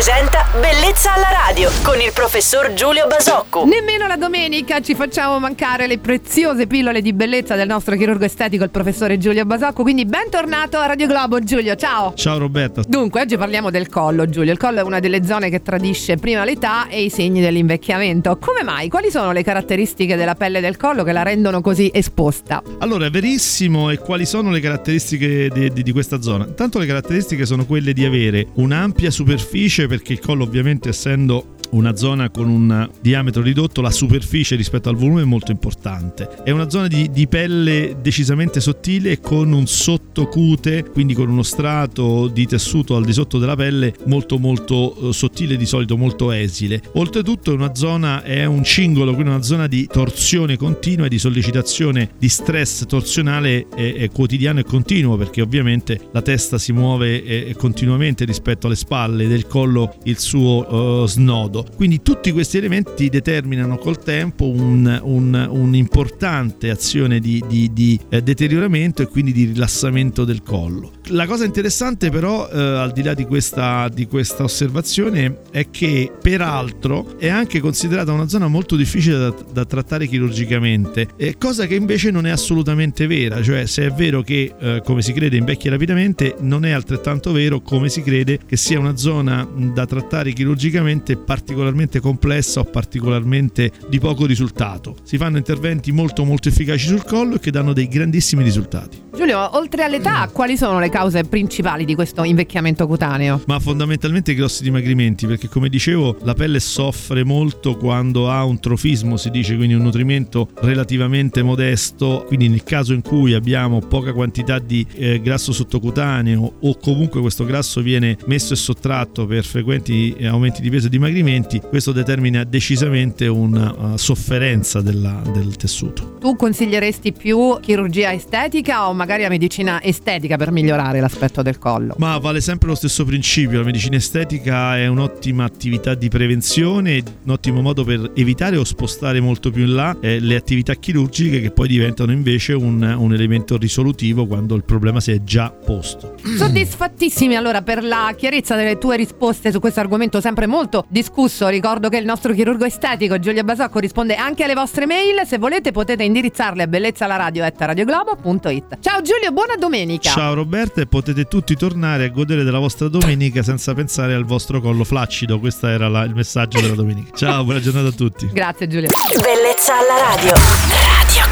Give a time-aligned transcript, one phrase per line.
[0.00, 3.66] presenta Bellezza alla radio con il professor Giulio Basocco.
[3.66, 8.64] Nemmeno la domenica ci facciamo mancare le preziose pillole di bellezza del nostro chirurgo estetico,
[8.64, 9.82] il professore Giulio Basocco.
[9.82, 11.76] Quindi bentornato a Radio Globo, Giulio.
[11.76, 12.14] Ciao.
[12.14, 12.80] Ciao Roberta.
[12.88, 14.52] Dunque, oggi parliamo del collo, Giulio.
[14.52, 18.38] Il collo è una delle zone che tradisce prima l'età e i segni dell'invecchiamento.
[18.38, 18.88] Come mai?
[18.88, 22.62] Quali sono le caratteristiche della pelle del collo che la rendono così esposta?
[22.78, 23.90] Allora, è verissimo.
[23.90, 26.46] E quali sono le caratteristiche di, di, di questa zona?
[26.46, 31.96] Intanto le caratteristiche sono quelle di avere un'ampia superficie perché il collo ovviamente essendo una
[31.96, 36.28] zona con un diametro ridotto, la superficie rispetto al volume è molto importante.
[36.42, 42.28] È una zona di, di pelle decisamente sottile con un sottocute, quindi con uno strato
[42.28, 46.82] di tessuto al di sotto della pelle molto molto eh, sottile, di solito molto esile.
[46.94, 51.18] Oltretutto è una zona, è un cingolo, quindi una zona di torsione continua e di
[51.18, 57.22] sollecitazione di stress torsionale è, è quotidiano e continuo perché ovviamente la testa si muove
[57.22, 61.76] è, continuamente rispetto alle spalle del collo il suo uh, snodo modo.
[61.76, 68.22] Quindi tutti questi elementi determinano col tempo un, un, un'importante azione di, di, di eh,
[68.22, 70.92] deterioramento e quindi di rilassamento del collo.
[71.12, 76.12] La cosa interessante però, eh, al di là di questa, di questa osservazione, è che
[76.22, 81.74] peraltro è anche considerata una zona molto difficile da, da trattare chirurgicamente, eh, cosa che
[81.74, 85.72] invece non è assolutamente vera, cioè se è vero che eh, come si crede invecchia
[85.72, 91.16] rapidamente, non è altrettanto vero come si crede che sia una zona da trattare chirurgicamente
[91.16, 94.94] particolarmente complessa o particolarmente di poco risultato.
[95.02, 99.08] Si fanno interventi molto molto efficaci sul collo e che danno dei grandissimi risultati.
[99.12, 103.42] Giulio, oltre all'età, quali sono le cause principali di questo invecchiamento cutaneo?
[103.46, 108.60] Ma fondamentalmente i grossi dimagrimenti, perché come dicevo la pelle soffre molto quando ha un
[108.60, 114.12] trofismo, si dice, quindi un nutrimento relativamente modesto, quindi nel caso in cui abbiamo poca
[114.12, 120.14] quantità di eh, grasso sottocutaneo o comunque questo grasso viene messo e sottratto per frequenti
[120.16, 126.16] eh, aumenti di peso e dimagrimenti, questo determina decisamente una uh, sofferenza della, del tessuto.
[126.20, 131.94] Tu consiglieresti più chirurgia estetica o magari la medicina estetica per migliorare l'aspetto del collo?
[131.98, 137.30] Ma vale sempre lo stesso principio, la medicina estetica è un'ottima attività di prevenzione, un
[137.30, 141.52] ottimo modo per evitare o spostare molto più in là eh, le attività chirurgiche che
[141.52, 146.14] poi diventano invece un, un elemento risolutivo quando il problema si è già posto.
[146.36, 151.48] Soddisfattissimi allora per la chiarezza delle tue risposte su questo argomento sempre molto discusso.
[151.48, 155.26] Ricordo che il nostro chirurgo estetico Giulia Basocco risponde anche alle vostre mail.
[155.26, 158.78] Se volete potete indirizzarle a bellezzalaradio.it.
[158.80, 160.10] Ciao Giulio, buona domenica.
[160.10, 160.34] Ciao
[160.70, 164.84] Roberta e potete tutti tornare a godere della vostra domenica senza pensare al vostro collo
[164.84, 165.38] flaccido.
[165.38, 167.16] Questo era la, il messaggio della domenica.
[167.16, 168.28] Ciao, buona giornata a tutti.
[168.32, 168.88] Grazie Giulia.
[169.20, 170.32] Bellezza alla radio.
[170.32, 171.29] Radio